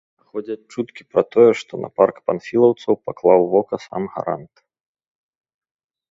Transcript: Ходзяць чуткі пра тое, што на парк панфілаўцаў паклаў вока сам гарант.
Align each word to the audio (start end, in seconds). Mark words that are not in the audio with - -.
Ходзяць 0.27 0.67
чуткі 0.75 1.01
пра 1.11 1.21
тое, 1.33 1.49
што 1.59 1.73
на 1.83 1.89
парк 1.99 2.15
панфілаўцаў 2.29 2.93
паклаў 3.09 3.45
вока 3.53 3.75
сам 3.85 4.03
гарант. 4.15 4.63